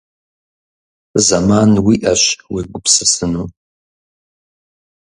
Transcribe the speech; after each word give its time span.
Зэман 1.25 1.71
уиӀащ 1.85 2.23
уегупсысыну. 2.53 3.45